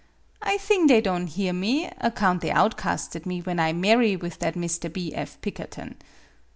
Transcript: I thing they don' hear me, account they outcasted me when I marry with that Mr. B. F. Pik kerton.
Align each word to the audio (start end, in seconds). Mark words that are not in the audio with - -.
I 0.41 0.57
thing 0.57 0.87
they 0.87 0.99
don' 0.99 1.27
hear 1.27 1.53
me, 1.53 1.85
account 1.99 2.41
they 2.41 2.49
outcasted 2.49 3.27
me 3.27 3.41
when 3.41 3.59
I 3.59 3.71
marry 3.71 4.15
with 4.15 4.39
that 4.39 4.55
Mr. 4.55 4.91
B. 4.91 5.13
F. 5.13 5.39
Pik 5.41 5.57
kerton. 5.57 5.95